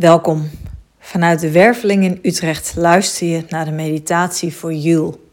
[0.00, 0.50] Welkom.
[0.98, 5.30] Vanuit de Werveling in Utrecht luister je naar de meditatie voor Jul.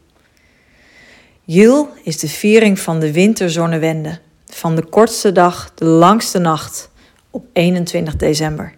[1.44, 6.90] Jul is de viering van de winterzonnewende, van de kortste dag, de langste nacht,
[7.30, 8.74] op 21 december.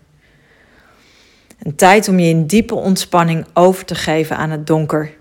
[1.62, 5.16] Een tijd om je in diepe ontspanning over te geven aan het donker,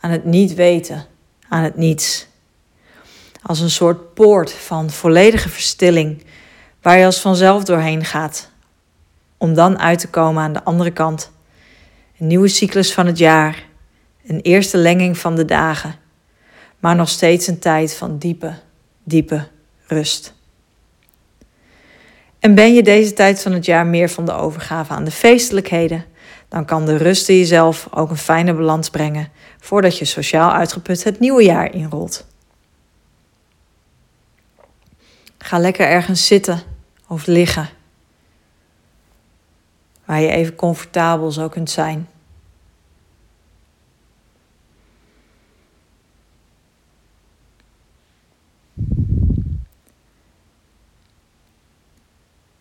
[0.00, 1.04] aan het niet weten,
[1.48, 2.26] aan het niets.
[3.42, 6.24] Als een soort poort van volledige verstilling,
[6.82, 8.50] waar je als vanzelf doorheen gaat
[9.42, 11.30] om dan uit te komen aan de andere kant.
[12.18, 13.66] Een nieuwe cyclus van het jaar,
[14.26, 15.94] een eerste lenging van de dagen,
[16.78, 18.54] maar nog steeds een tijd van diepe,
[19.04, 19.48] diepe
[19.86, 20.34] rust.
[22.38, 26.04] En ben je deze tijd van het jaar meer van de overgave aan de feestelijkheden,
[26.48, 31.04] dan kan de rust in jezelf ook een fijne balans brengen voordat je sociaal uitgeput
[31.04, 32.26] het nieuwe jaar inrolt.
[35.38, 36.62] Ga lekker ergens zitten
[37.08, 37.68] of liggen
[40.12, 42.08] waar je even comfortabel zo kunt zijn.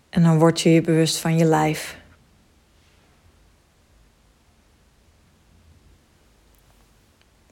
[0.09, 1.97] En dan word je je bewust van je lijf.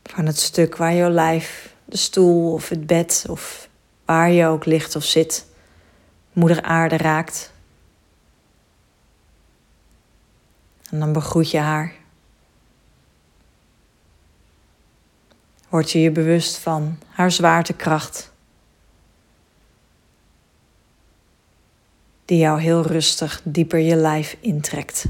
[0.03, 3.69] Van het stuk waar jouw lijf, de stoel of het bed of
[4.05, 5.45] waar je ook ligt of zit,
[6.33, 7.53] moeder aarde raakt.
[10.91, 11.93] En dan begroet je haar.
[15.69, 18.31] Word je je bewust van haar zwaartekracht.
[22.25, 25.05] Die jou heel rustig dieper je lijf intrekt.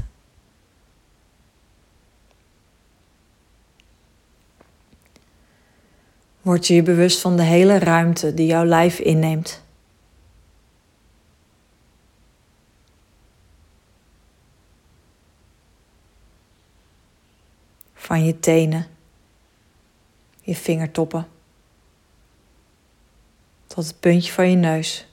[6.42, 9.62] Word je je bewust van de hele ruimte die jouw lijf inneemt.
[18.10, 18.86] Van je tenen,
[20.40, 21.28] je vingertoppen,
[23.66, 25.06] tot het puntje van je neus.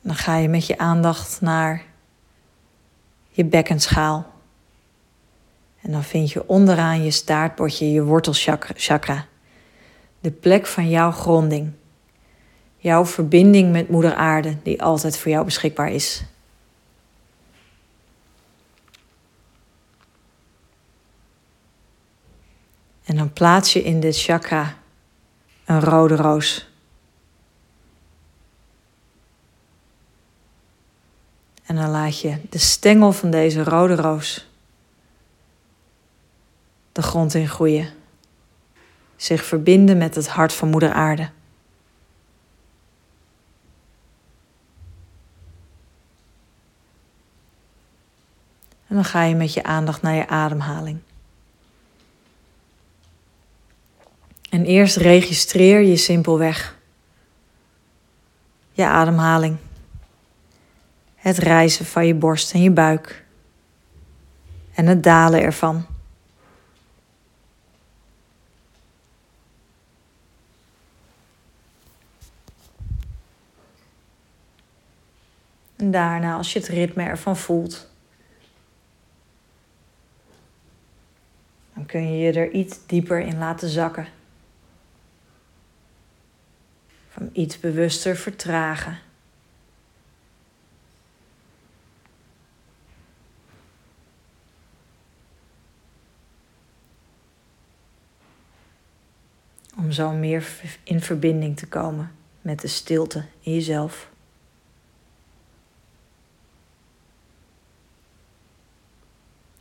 [0.00, 1.84] Dan ga je met je aandacht naar
[3.28, 4.39] je bekkenschaal.
[5.80, 9.26] En dan vind je onderaan je staartbordje je wortelchakra.
[10.20, 11.72] De plek van jouw gronding.
[12.76, 16.22] Jouw verbinding met Moeder Aarde, die altijd voor jou beschikbaar is.
[23.04, 24.76] En dan plaats je in dit chakra
[25.64, 26.68] een rode roos.
[31.66, 34.49] En dan laat je de stengel van deze rode roos
[36.92, 37.88] de grond in groeien.
[39.16, 41.30] Zich verbinden met het hart van Moeder Aarde.
[48.86, 50.98] En dan ga je met je aandacht naar je ademhaling.
[54.50, 56.78] En eerst registreer je simpelweg
[58.72, 59.56] je ademhaling.
[61.16, 63.24] Het reizen van je borst en je buik.
[64.74, 65.86] En het dalen ervan.
[75.80, 77.90] En daarna, als je het ritme ervan voelt,
[81.74, 84.06] dan kun je je er iets dieper in laten zakken.
[87.08, 88.98] Van iets bewuster vertragen.
[99.76, 100.48] Om zo meer
[100.82, 104.09] in verbinding te komen met de stilte in jezelf.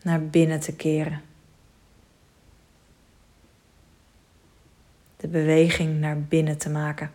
[0.04, 1.22] Naar binnen te keren.
[5.18, 7.12] De beweging naar binnen te maken.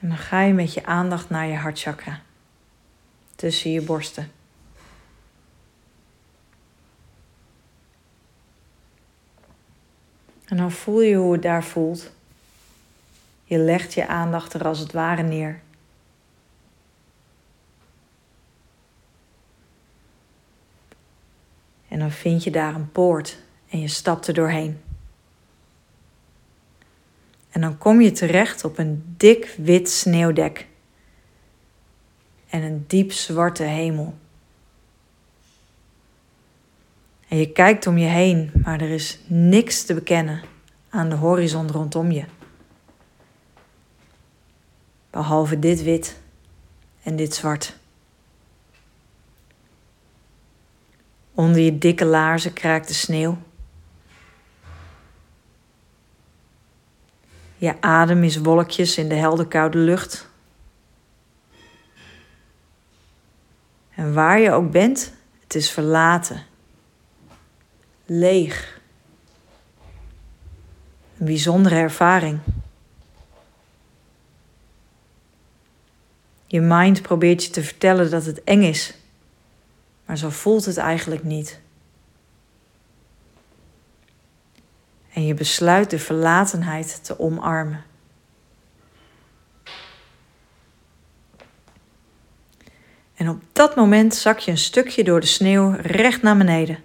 [0.00, 2.20] En dan ga je met je aandacht naar je hartchakra,
[3.36, 4.41] tussen je borsten.
[10.52, 12.10] En dan voel je hoe het daar voelt.
[13.44, 15.60] Je legt je aandacht er als het ware neer.
[21.88, 23.38] En dan vind je daar een poort
[23.68, 24.80] en je stapt er doorheen.
[27.50, 30.66] En dan kom je terecht op een dik wit sneeuwdek
[32.48, 34.14] en een diep zwarte hemel.
[37.32, 40.42] En je kijkt om je heen, maar er is niks te bekennen
[40.90, 42.24] aan de horizon rondom je.
[45.10, 46.20] Behalve dit wit
[47.02, 47.76] en dit zwart.
[51.34, 53.38] Onder je dikke laarzen kraakt de sneeuw.
[57.56, 60.28] Je adem is wolkjes in de helder koude lucht.
[63.94, 66.50] En waar je ook bent, het is verlaten.
[68.06, 68.80] Leeg.
[71.18, 72.38] Een bijzondere ervaring.
[76.46, 78.94] Je mind probeert je te vertellen dat het eng is,
[80.04, 81.60] maar zo voelt het eigenlijk niet.
[85.12, 87.84] En je besluit de verlatenheid te omarmen.
[93.14, 96.78] En op dat moment zak je een stukje door de sneeuw recht naar beneden.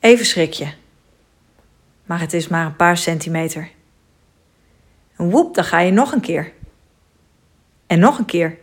[0.00, 0.68] Even schrik je.
[2.04, 3.70] Maar het is maar een paar centimeter.
[5.16, 6.52] En woep, dan ga je nog een keer.
[7.86, 8.58] En nog een keer.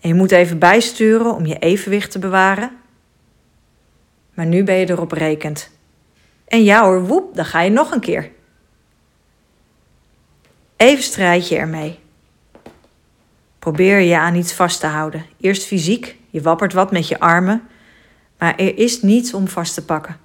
[0.00, 2.70] En je moet even bijsturen om je evenwicht te bewaren.
[4.34, 5.70] Maar nu ben je erop rekend.
[6.44, 8.30] En ja hoor, woep, dan ga je nog een keer.
[10.76, 11.98] Even strijd je ermee.
[13.58, 15.26] Probeer je aan iets vast te houden.
[15.40, 17.68] Eerst fysiek, je wappert wat met je armen,
[18.42, 20.16] maar er is niets om vast te pakken.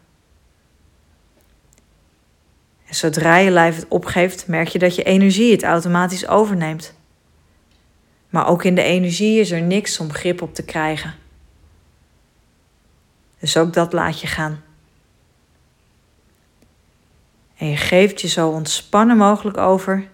[2.86, 6.94] En zodra je lijf het opgeeft, merk je dat je energie het automatisch overneemt.
[8.30, 11.16] Maar ook in de energie is er niks om grip op te krijgen.
[13.40, 14.64] Dus ook dat laat je gaan.
[17.58, 20.08] En je geeft je zo ontspannen mogelijk over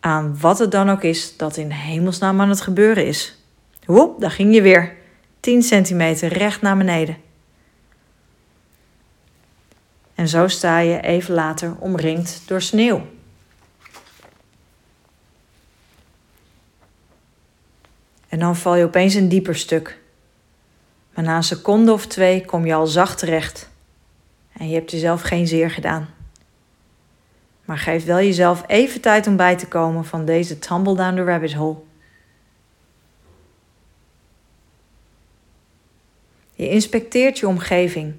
[0.00, 3.38] aan wat het dan ook is dat in hemelsnaam aan het gebeuren is.
[3.84, 5.04] Woep, daar ging je weer.
[5.46, 7.16] 10 centimeter recht naar beneden.
[10.14, 13.06] En zo sta je even later omringd door sneeuw.
[18.28, 19.98] En dan val je opeens een dieper stuk.
[21.14, 23.70] Maar na een seconde of twee kom je al zacht terecht.
[24.52, 26.08] En je hebt jezelf geen zeer gedaan.
[27.64, 31.24] Maar geef wel jezelf even tijd om bij te komen van deze tumble down the
[31.24, 31.85] rabbit hole.
[36.56, 38.14] Je inspecteert je omgeving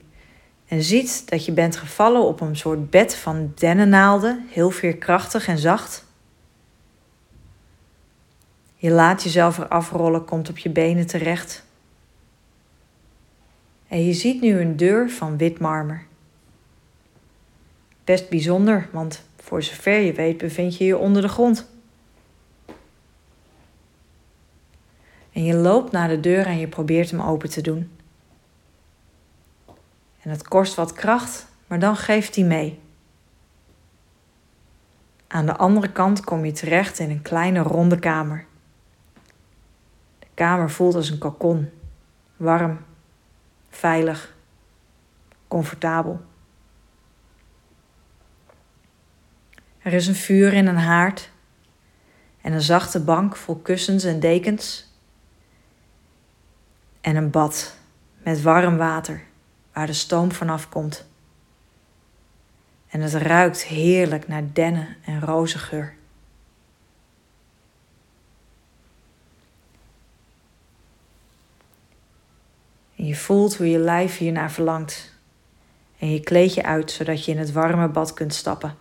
[0.67, 5.57] en ziet dat je bent gevallen op een soort bed van dennennaalden, heel veerkrachtig en
[5.57, 6.05] zacht.
[8.75, 11.65] Je laat jezelf eraf rollen, komt op je benen terecht.
[13.87, 16.05] En je ziet nu een deur van wit marmer.
[18.03, 21.69] Best bijzonder, want voor zover je weet bevind je je onder de grond.
[25.31, 27.96] En je loopt naar de deur en je probeert hem open te doen.
[30.27, 32.79] En het kost wat kracht, maar dan geeft hij mee.
[35.27, 38.45] Aan de andere kant kom je terecht in een kleine ronde kamer.
[40.19, 41.69] De kamer voelt als een kokon.
[42.37, 42.79] Warm,
[43.69, 44.35] veilig,
[45.47, 46.21] comfortabel.
[49.77, 51.31] Er is een vuur in een haard
[52.41, 54.93] en een zachte bank vol kussens en dekens.
[57.01, 57.77] En een bad
[58.23, 59.25] met warm water
[59.77, 61.05] waar de stoom vanaf komt.
[62.87, 65.95] En het ruikt heerlijk naar dennen en rozengeur.
[72.95, 75.13] En je voelt hoe je lijf hiernaar verlangt.
[75.99, 78.77] En je kleed je uit zodat je in het warme bad kunt stappen.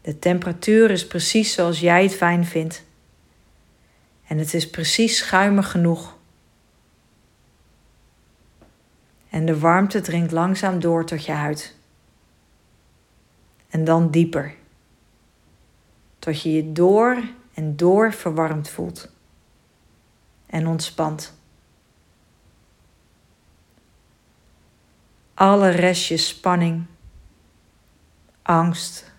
[0.00, 2.84] De temperatuur is precies zoals jij het fijn vindt.
[4.26, 6.17] En het is precies schuimig genoeg.
[9.30, 11.76] En de warmte dringt langzaam door tot je huid.
[13.68, 14.54] En dan dieper.
[16.18, 17.22] Tot je je door
[17.54, 19.10] en door verwarmd voelt.
[20.46, 21.36] En ontspant.
[25.34, 26.86] Alle restjes spanning,
[28.42, 29.12] angst,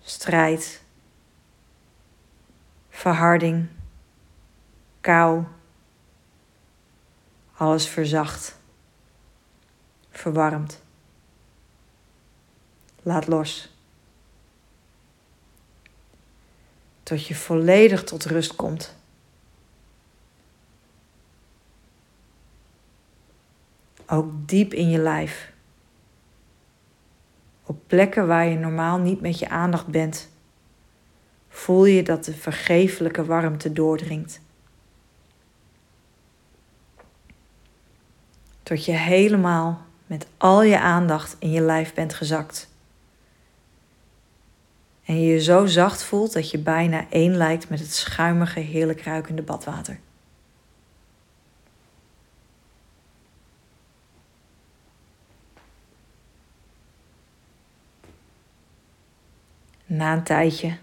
[0.00, 0.82] strijd,
[2.88, 3.68] verharding,
[5.00, 5.44] kou,
[7.56, 8.59] alles verzacht,
[10.20, 10.82] verwarmd.
[13.02, 13.74] Laat los.
[17.02, 18.98] Tot je volledig tot rust komt.
[24.10, 25.52] ook diep in je lijf.
[27.64, 30.28] Op plekken waar je normaal niet met je aandacht bent,
[31.48, 34.40] voel je dat de vergeeflijke warmte doordringt.
[38.62, 42.68] Tot je helemaal met al je aandacht in je lijf bent gezakt.
[45.04, 49.02] En je je zo zacht voelt dat je bijna één lijkt met het schuimige, heerlijk
[49.02, 50.00] ruikende badwater.
[59.86, 60.76] Na een tijdje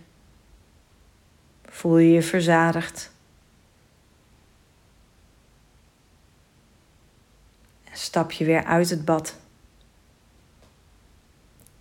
[1.65, 3.15] voel je je verzadigd.
[7.97, 9.35] Stap je weer uit het bad.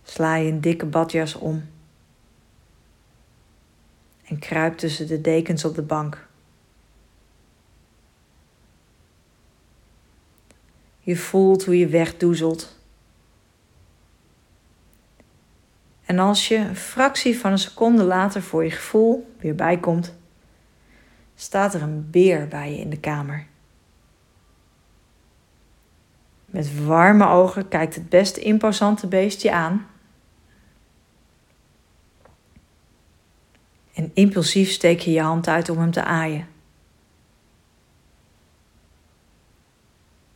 [0.03, 1.69] Sla je een dikke badjas om.
[4.23, 6.27] En kruip tussen de dekens op de bank.
[10.99, 12.77] Je voelt hoe je wegdoezelt
[16.07, 20.15] En als je een fractie van een seconde later voor je gevoel weer bijkomt,
[21.35, 23.45] staat er een beer bij je in de kamer.
[26.57, 29.87] Met warme ogen kijkt het best imposante beestje aan.
[33.93, 36.47] En impulsief steek je je hand uit om hem te aaien.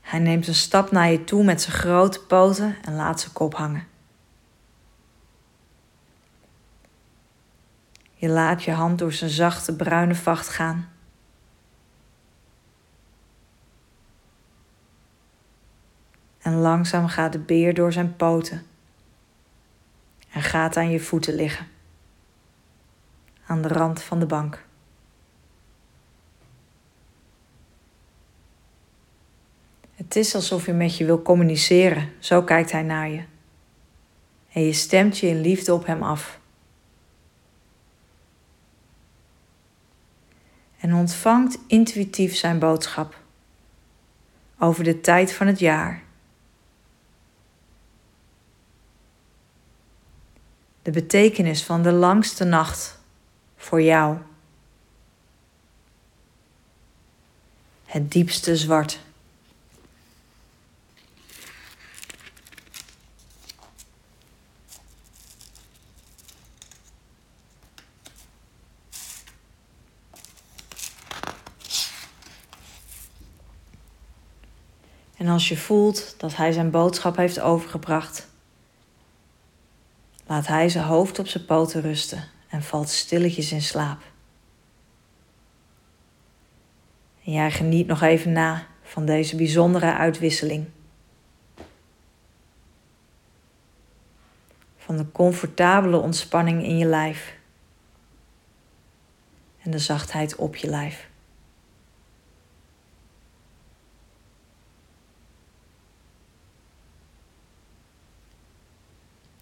[0.02, 3.56] Hij neemt een stap naar je toe met zijn grote poten en laat zijn kop
[3.56, 3.88] hangen.
[8.14, 10.92] Je laat je hand door zijn zachte bruine vacht gaan.
[16.42, 18.66] En langzaam gaat de beer door zijn poten
[20.32, 21.68] en gaat aan je voeten liggen,
[23.46, 24.66] aan de rand van de bank.
[29.96, 33.24] Het is alsof hij met je wil communiceren, zo kijkt hij naar je.
[34.52, 36.40] En je stemt je in liefde op hem af.
[40.82, 43.20] en ontvangt intuïtief zijn boodschap
[44.60, 46.04] over de tijd van het jaar.
[50.82, 53.00] De betekenis van de langste nacht
[53.56, 54.18] voor jou.
[57.86, 59.00] Het diepste zwart.
[75.18, 78.28] En als je voelt dat hij zijn boodschap heeft overgebracht,
[80.32, 84.02] laat hij zijn hoofd op zijn poten rusten en valt stilletjes in slaap.
[87.24, 90.66] En jij geniet nog even na van deze bijzondere uitwisseling.
[94.78, 97.38] Van de comfortabele ontspanning in je lijf
[99.62, 101.10] en de zachtheid op je lijf.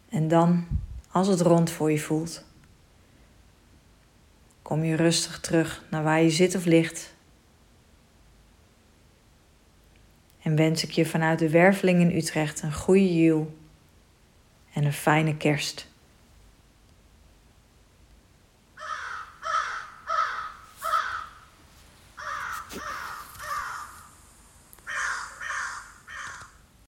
[0.10, 0.68] En dan,
[1.12, 2.44] als het rond voor je voelt,
[4.62, 7.14] kom je rustig terug naar waar je zit of ligt.
[10.42, 13.58] En wens ik je vanuit de werveling in Utrecht een goede jul
[14.74, 15.88] en een fijne kerst.